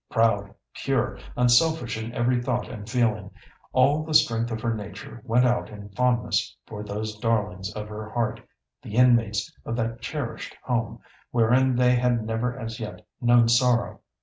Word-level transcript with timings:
Proud, 0.09 0.55
pure, 0.73 1.19
unselfish 1.37 1.95
in 1.95 2.11
every 2.15 2.41
thought 2.41 2.67
and 2.67 2.89
feeling, 2.89 3.29
all 3.71 4.01
the 4.03 4.15
strength 4.15 4.49
of 4.49 4.59
her 4.61 4.73
nature 4.73 5.21
went 5.23 5.45
out 5.45 5.69
in 5.69 5.89
fondness 5.89 6.57
for 6.65 6.83
those 6.83 7.19
darlings 7.19 7.71
of 7.75 7.87
her 7.87 8.09
heart, 8.09 8.41
the 8.81 8.95
inmates 8.95 9.55
of 9.63 9.75
that 9.75 10.01
cherished 10.01 10.55
home, 10.63 10.97
wherein 11.29 11.75
they 11.75 11.93
had 11.95 12.25
never 12.25 12.57
as 12.59 12.79
yet 12.79 13.05
known 13.21 13.47
sorrow. 13.47 14.01